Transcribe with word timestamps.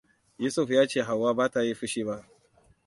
Yusuf 0.37 0.69
ya 0.69 0.87
ce 0.87 1.01
Hauwa 1.01 1.33
ba 1.35 1.49
ta 1.51 1.61
yi 1.61 1.73
fushi 1.75 2.03
ba. 2.03 2.27